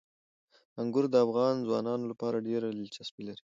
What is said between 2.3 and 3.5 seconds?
ډېره دلچسپي لري.